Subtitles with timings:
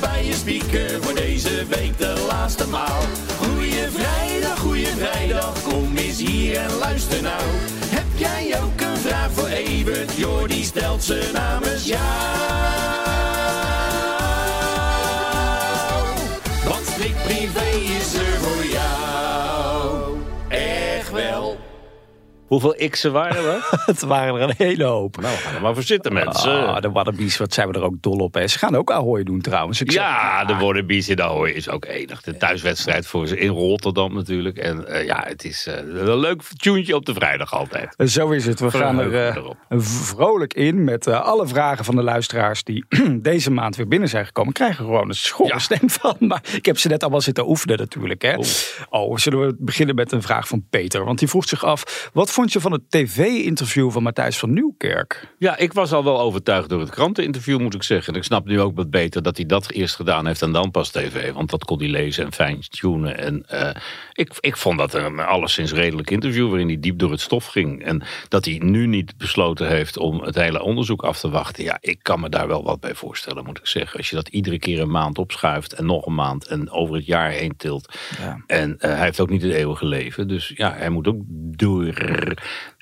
[0.00, 3.02] bij je speaker voor deze week de laatste maal.
[3.38, 7.42] Goeie vrijdag, goeie vrijdag, kom eens hier en luister nou.
[7.86, 10.12] Heb jij ook een vraag voor Evert?
[10.16, 12.77] Jordi stelt ze namens jou.
[22.48, 23.68] Hoeveel x'en waren er?
[23.86, 25.20] Het waren er een hele hoop.
[25.20, 26.66] nou, gaan er maar voor zitten, mensen.
[26.66, 28.34] Ah, de Wallabies, wat zijn we er ook dol op.
[28.34, 28.46] Hè.
[28.46, 29.80] Ze gaan ook Ahoy doen trouwens.
[29.80, 32.22] Ik zeg- Ja, de Wallabies in Ahoy is ook enig.
[32.22, 34.58] De thuiswedstrijd voor ze in Rotterdam natuurlijk.
[34.58, 37.94] En eh, ja, het is eh, een leuk tuentje op de vrijdag altijd.
[38.10, 38.60] Zo is het.
[38.60, 39.44] We gaan er eh,
[39.78, 42.84] vrolijk in met eh, alle vragen van de luisteraars die
[43.20, 44.52] deze maand weer binnen zijn gekomen.
[44.52, 45.58] Krijgen gewoon een schorre Ja.
[45.58, 46.16] stem van.
[46.18, 48.22] Maar ik heb ze net allemaal zitten oefenen natuurlijk.
[48.22, 48.36] Hè.
[48.90, 51.04] Oh, zullen we beginnen met een vraag van Peter?
[51.04, 55.34] Want die vroeg zich af, wat vond je van het tv-interview van Matthijs van Nieuwkerk?
[55.38, 58.12] Ja, ik was al wel overtuigd door het kranteninterview, moet ik zeggen.
[58.12, 60.70] En ik snap nu ook wat beter dat hij dat eerst gedaan heeft en dan
[60.70, 61.32] pas tv.
[61.32, 63.18] Want dat kon hij lezen en fijn-tunen.
[63.18, 63.70] En eh,
[64.12, 67.84] ik, ik vond dat een alleszins redelijk interview waarin hij diep door het stof ging.
[67.84, 71.64] En dat hij nu niet besloten heeft om het hele onderzoek af te wachten.
[71.64, 73.98] Ja, ik kan me daar wel wat bij voorstellen, moet ik zeggen.
[73.98, 77.06] Als je dat iedere keer een maand opschuift en nog een maand en over het
[77.06, 77.94] jaar heen tilt.
[78.18, 78.42] Ja.
[78.46, 80.28] En eh, hij heeft ook niet het eeuwige leven.
[80.28, 81.22] Dus ja, hij moet ook
[81.58, 81.94] door.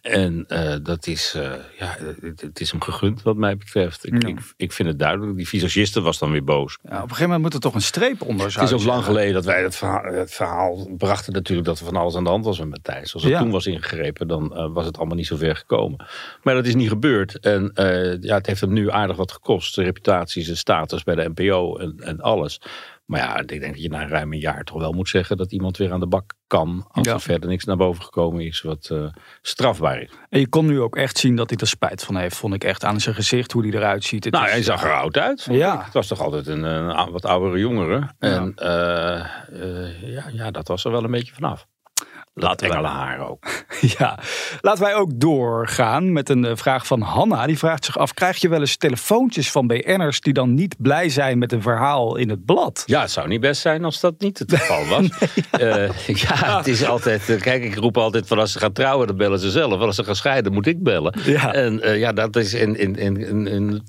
[0.03, 1.43] En eh, dat is, eh,
[1.79, 4.07] ja, het, het is hem gegund wat mij betreft.
[4.07, 4.29] Ik, Ja.
[4.29, 5.37] ik, ik vind het duidelijk.
[5.37, 6.79] Die visagiste was dan weer boos.
[6.83, 8.83] Ja, op een gegeven moment moet er toch een streep onder Het zou is ook
[8.83, 12.25] lang geleden dat wij het verhaal, het verhaal brachten natuurlijk dat er van alles aan
[12.25, 13.15] de hand was met Matthijs.
[13.15, 13.39] Als het Ja.
[13.39, 16.07] toen was ingegrepen, dan eh, was het allemaal niet zo ver gekomen.
[16.43, 17.39] Maar dat is niet gebeurd.
[17.39, 17.71] En
[18.21, 19.75] ja, het heeft hem nu aardig wat gekost.
[19.75, 22.61] Zijn reputatie, zijn status bij de NPO en, en alles.
[23.07, 25.53] Maar ja, ik denk dat je na ruim een jaar toch wel moet zeggen dat
[25.53, 26.87] iemand weer aan de bak kan.
[26.91, 27.13] Als Ja.
[27.13, 29.07] er verder niks naar boven gekomen is wat eh,
[29.43, 30.11] strafbaar is.
[30.29, 32.65] En je kon nu ook echt zien dat hij er spijt van heeft, vond ik
[32.65, 34.25] echt aan zijn gezicht, hoe hij eruit ziet.
[34.25, 35.47] Het Nou, is, hij zag er oud uit.
[35.51, 35.79] Ja.
[35.79, 35.85] ik.
[35.85, 38.11] Het was toch altijd een, eh, wat oudere jongere.
[38.19, 41.67] En eh, eh, ja, ja, dat was er wel een beetje vanaf.
[42.39, 43.45] Dat engele haar ook.
[43.99, 44.19] Ja,
[44.61, 47.47] laten wij ook doorgaan met een eh, vraag van Hanna.
[47.47, 51.09] Die vraagt zich af, krijg je wel eens telefoontjes van BN'ers die dan niet blij
[51.09, 52.83] zijn met een verhaal in het blad?
[52.87, 55.09] Ja, het zou niet best zijn als dat niet het geval was.
[55.51, 57.29] Eh, ja, het is altijd.
[57.29, 59.81] eh, Kijk, ik roep altijd van als ze gaan trouwen, dan bellen ze zelf.
[59.81, 61.15] Als ze gaan scheiden, moet ik bellen.
[61.25, 61.53] Ja.
[61.53, 63.83] En ja, dat is in, in, in, in, in,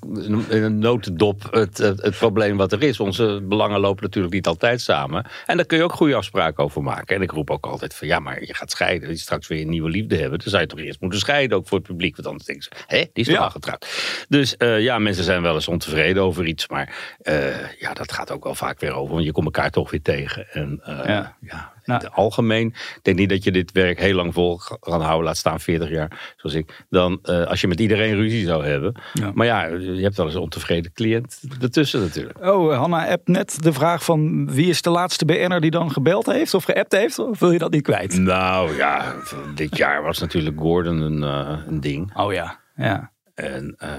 [0.49, 2.99] in een notendop het, het, het probleem wat er is.
[2.99, 5.25] Onze belangen lopen natuurlijk niet altijd samen.
[5.45, 7.15] En daar kun je ook goede afspraken over maken.
[7.15, 9.09] En ik roep ook altijd van ja, maar je gaat scheiden.
[9.09, 10.39] Je straks weer een nieuwe liefde hebben.
[10.39, 12.15] Dan zou je toch eerst moeten scheiden, ook voor het publiek.
[12.15, 13.43] Want anders denken ze, hé, die is toch Ja.
[13.43, 13.87] al getrouwd.
[14.29, 16.67] Dus eh, ja, mensen zijn wel eens ontevreden over iets.
[16.67, 19.13] Maar eh, ja, dat gaat ook wel vaak weer over.
[19.13, 20.47] Want je komt elkaar toch weer tegen.
[20.51, 21.35] En eh, Ja.
[21.41, 22.03] ja, Nou.
[22.03, 22.67] het algemeen.
[22.67, 25.25] Ik denk niet dat je dit werk heel lang vol kan houden.
[25.25, 26.85] Laat staan 40 jaar, zoals ik.
[26.89, 28.95] Dan eh, als je met iedereen ruzie zou hebben.
[29.13, 29.31] Ja.
[29.33, 32.45] Maar ja, je hebt wel eens een ontevreden cliënt ertussen natuurlijk.
[32.45, 36.25] Oh, Hanna appt net de vraag van wie is de laatste BN'er die dan gebeld
[36.25, 37.19] heeft of geappt heeft?
[37.19, 38.17] Of wil je dat niet kwijt?
[38.17, 39.15] Nou ja,
[39.55, 42.17] dit jaar was natuurlijk Gordon een, eh, een ding.
[42.17, 43.11] Oh ja, ja.
[43.33, 43.89] En eh,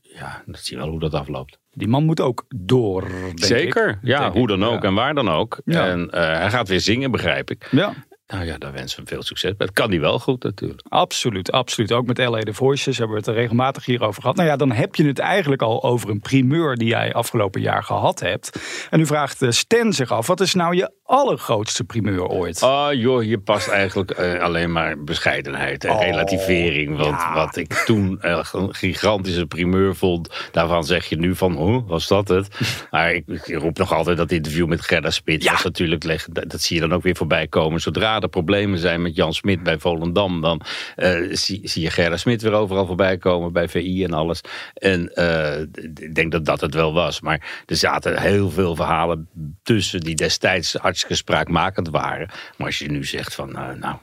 [0.00, 1.58] ja, dan zie je wel hoe dat afloopt.
[1.74, 3.96] Die man moet ook door, denk Zeker, ik.
[4.02, 5.58] ja, Denk hoe dan ook en waar dan ook.
[5.64, 7.68] En eh, hij gaat weer zingen, begrijp ik.
[7.70, 7.92] Ja,
[8.26, 9.66] Nou ja, daar wensen we hem veel succes bij.
[9.66, 10.80] Dat kan hij wel goed natuurlijk.
[10.88, 11.92] absoluut, absoluut.
[11.92, 14.36] Ook met LA The Voices hebben we het er regelmatig hierover gehad.
[14.36, 17.82] Nou ja, dan heb je het eigenlijk al over een primeur die jij afgelopen jaar
[17.82, 18.60] gehad hebt.
[18.90, 22.62] En nu vraagt eh, Stan zich af, wat is nou je allergrootste primeur ooit?
[22.62, 26.96] Oh joh, je past eigenlijk eh, alleen maar bescheidenheid en Oh, relativering.
[26.96, 27.34] Want ja.
[27.34, 32.08] wat ik toen eh, een gigantische primeur vond, daarvan zeg je nu van, hoe was
[32.08, 32.48] dat het?
[32.90, 35.42] Maar ik, ik roep nog altijd dat interview met Gerda Spit.
[35.42, 35.52] Ja.
[35.52, 36.02] was natuurlijk,
[36.34, 37.80] dat, dat zie je dan ook weer voorbij komen.
[37.80, 40.60] Zodra problemen zijn met Jan Smit bij Volendam, dan
[40.96, 44.40] eh, zie, je Gerda Smit weer overal voorbij komen bij VI en alles.
[44.74, 45.60] En eh,
[45.94, 47.20] ik denk dat dat het wel was.
[47.20, 49.28] Maar er zaten heel veel verhalen
[49.62, 52.28] tussen die destijds hartstikke spraakmakend waren.
[52.56, 53.96] Maar als je nu zegt van, nou, nou,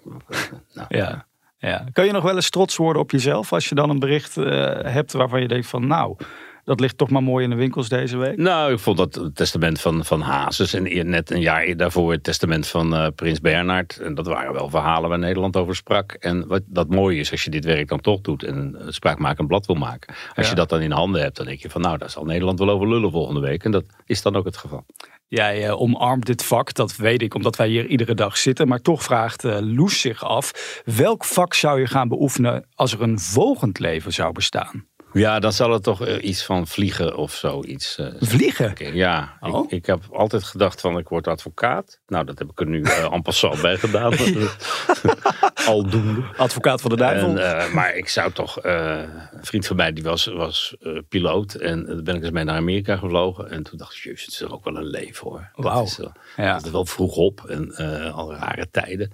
[0.73, 1.29] nou Ja.
[1.61, 1.85] Ja.
[1.93, 4.45] Kan je nog wel eens trots worden op jezelf als je dan een bericht eh,
[4.83, 6.15] hebt waarvan je denkt van nou,
[6.63, 8.37] Dat ligt toch maar mooi in de winkels deze week.
[8.37, 12.23] Nou, ik vond dat het testament van, van Hazes en net een jaar daarvoor het
[12.23, 13.97] testament van eh, Prins Bernhard.
[13.97, 16.11] En dat waren wel verhalen waar Nederland over sprak.
[16.11, 19.47] En wat dat mooie is, als je dit werk dan toch doet en een spraakmakend
[19.47, 20.13] blad wil maken.
[20.35, 20.49] Als Ja.
[20.49, 22.69] je dat dan in handen hebt, dan denk je van nou, daar zal Nederland wel
[22.69, 23.63] over lullen volgende week.
[23.63, 24.85] En dat is dan ook het geval.
[25.27, 28.67] Jij eh, omarmt dit vak, dat weet ik, omdat wij hier iedere dag zitten.
[28.67, 33.01] Maar toch vraagt eh, Loes zich af, welk vak zou je gaan beoefenen als er
[33.01, 34.85] een volgend leven zou bestaan?
[35.13, 38.95] Ja, dan zal het toch eh, iets van vliegen of zoiets eh, Vliegen?
[38.95, 39.63] Ja, Oh.
[39.65, 41.99] ik, ik heb altijd gedacht van ik word advocaat.
[42.07, 44.13] Nou, dat heb ik er nu eh en passant bij gedaan.
[45.67, 46.23] Aldoende.
[46.37, 47.39] Advocaat van de duivel?
[47.39, 49.09] En, maar ik zou toch, een
[49.41, 50.75] vriend van mij die was, was
[51.09, 51.53] piloot.
[51.53, 53.49] En daar ben ik eens mee naar Amerika gevlogen.
[53.49, 55.49] En toen dacht ik, jezus, het is toch ook wel een leven hoor.
[55.55, 55.75] Wauw.
[55.79, 56.53] Dat is, wel- Ja.
[56.53, 57.75] dat is wel vroeg op en
[58.13, 59.13] al rare tijden.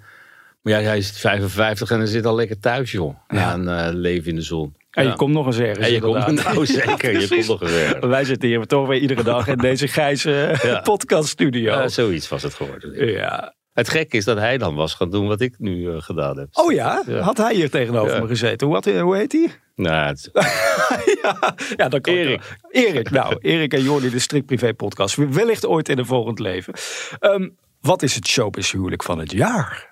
[0.62, 3.16] Maar ja, hij is 55 en hij zit al lekker thuis joh.
[3.28, 4.76] Na een leven in de zon.
[4.98, 5.86] En je komt nog eens ergens.
[5.86, 8.06] En je komt, nou zeker, je komt nog eens ergens.
[8.06, 11.72] Wij zitten hier toch weer iedere dag in deze grijze podcaststudio.
[11.72, 13.12] Ja, zoiets was het geworden.
[13.12, 13.56] ja.
[13.72, 16.48] Het gekke is dat hij dan was gaan doen wat ik nu eh, gedaan heb.
[16.52, 17.02] Oh ja?
[17.06, 17.20] Ja.
[17.20, 18.20] had hij hier tegenover Ja.
[18.20, 18.66] me gezeten?
[18.66, 19.50] Hoe, had, hoe heet hij?
[19.74, 20.30] Nou, het,
[21.22, 22.56] ja, ja, dat kan ik Erik.
[22.70, 25.16] Erik, nou, Erik en Jordi, de strikt privé podcast.
[25.16, 26.74] Wellicht ooit in een volgend leven.
[27.18, 27.48] Ehm,
[27.80, 29.90] wat is het showbiz huwelijk van het jaar?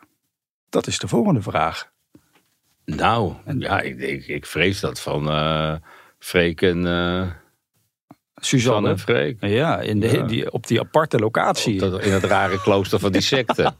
[0.69, 1.91] Dat is de volgende vraag.
[2.87, 5.75] Nou, ja, ik, ik, ik vrees dat van eh
[6.19, 7.23] Freek en, eh
[8.41, 8.89] Suzanne.
[8.89, 9.37] en Freek.
[9.41, 10.23] Ja, in de, Ja.
[10.23, 11.79] Die, op die aparte locatie.
[11.79, 13.73] Dat, in het rare klooster van die secte.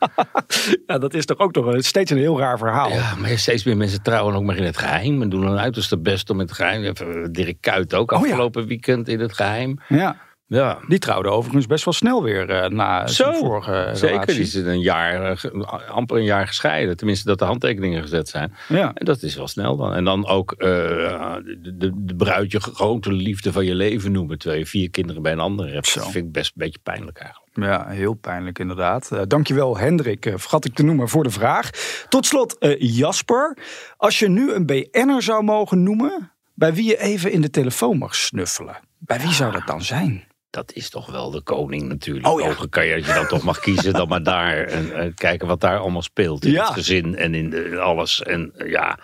[0.87, 2.89] Ja, dat is toch ook nog steeds een heel raar verhaal.
[2.91, 5.23] Ja, maar steeds meer mensen trouwen ook maar in het geheim.
[5.23, 6.93] En doen hun uiterste best om in het geheim.
[7.33, 8.25] Dirk Kuyt ook Oh ja.
[8.27, 9.79] afgelopen weekend in het geheim.
[9.89, 10.17] Ja.
[10.49, 14.09] Ja, Die trouwde overigens best wel snel weer eh, na zijn Zo, vorige zeker.
[14.11, 14.35] relatie.
[14.35, 16.97] Die is een jaar, eh, amper een jaar gescheiden.
[16.97, 18.55] Tenminste, dat de handtekeningen gezet zijn.
[18.69, 18.91] Ja.
[18.95, 19.95] En dat is wel snel dan.
[19.95, 24.39] En dan ook eh, de, de, de bruid je grote liefde van je leven noemen.
[24.39, 25.87] Terwijl je vier kinderen bij een ander hebt.
[25.87, 26.01] Zo.
[26.01, 27.45] Dat vind ik best een beetje pijnlijk eigenlijk.
[27.55, 29.13] Ja, heel pijnlijk inderdaad.
[29.13, 31.71] Eh, dankjewel Hendrik, eh, vergat ik te noemen voor de vraag.
[32.09, 33.59] Tot slot Jasper.
[33.97, 37.99] Als je nu een BN'er zou mogen noemen, bij wie je even in de telefoon
[37.99, 38.77] mag snuffelen.
[38.99, 40.25] Bij wie zou dat dan zijn?
[40.57, 42.27] Dat is toch wel de koning natuurlijk.
[42.27, 42.55] Oh ja.
[42.71, 44.57] Kan je, als je dan toch mag kiezen, dan maar daar.
[44.65, 46.45] En eh, kijken wat daar allemaal speelt.
[46.45, 46.65] In Ja.
[46.65, 48.23] het gezin en in de, alles.
[48.23, 48.99] En eh, ja,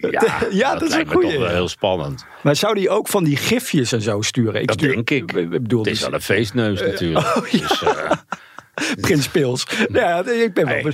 [0.00, 2.26] ja, Ja, dat, dat is lijkt een me toch wel heel spannend.
[2.42, 4.60] Maar zou die ook van die gifjes en zo sturen?
[4.60, 5.32] Ik Dat stuur- denk ik.
[5.32, 7.36] Ik bedoel, Het is die wel een feestneus natuurlijk.
[7.36, 7.58] oh, ja.
[7.68, 8.10] Dus eh,
[9.00, 9.66] Prins Pils.
[9.92, 10.92] Ja, ik ben wel...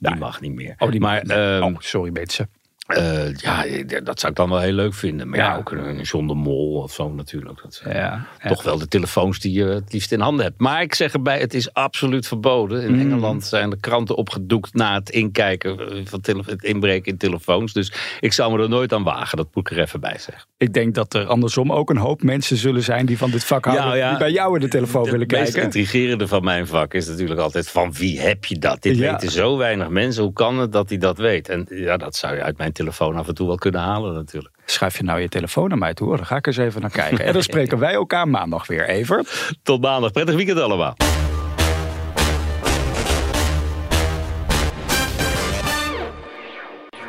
[0.00, 0.74] Die mag niet meer.
[0.78, 2.48] Oh, die maar ehm, oh, sorry Beetse.
[2.96, 3.64] Eh, ja,
[4.04, 5.28] dat zou ik dan wel heel leuk vinden.
[5.28, 5.56] Maar ja, Ja.
[5.56, 7.62] ook een John de Mol of zo natuurlijk.
[7.62, 10.60] Dat zijn Ja, toch wel de telefoons die je het liefst in handen hebt.
[10.60, 12.82] Maar ik zeg erbij, het is absoluut verboden.
[12.82, 13.00] In Mm.
[13.00, 17.72] Engeland zijn de kranten opgedoekt na het inkijken eh, van het inbreken in telefoons.
[17.72, 19.36] Dus ik zou me er nooit aan wagen.
[19.36, 20.44] Dat moet ik er even bij zeggen.
[20.58, 23.64] Ik denk dat er andersom ook een hoop mensen zullen zijn die van dit vak
[23.64, 23.86] houden.
[23.86, 24.08] Ja, ja.
[24.10, 25.62] Die bij jou in de telefoon willen Het meest kijken.
[25.62, 28.82] intrigerende van mijn vak is natuurlijk altijd van wie heb je dat?
[28.82, 30.22] Dit weten zo weinig mensen.
[30.22, 31.48] Hoe kan het dat hij dat weet?
[31.48, 34.54] En ja, dat zou je uit mijn telefoon af en toe wel kunnen halen natuurlijk.
[34.64, 36.06] Schuif je nou je telefoon naar mij toe?
[36.06, 36.16] hoor.
[36.16, 37.24] Dan ga ik eens even naar kijken.
[37.24, 39.52] En dan spreken wij elkaar maandag weer, Evert.
[39.62, 40.12] Tot maandag.
[40.12, 40.94] Prettig weekend allemaal.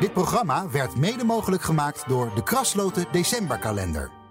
[0.00, 4.21] Dit programma werd mede mogelijk gemaakt door de Krasloten Decemberkalender.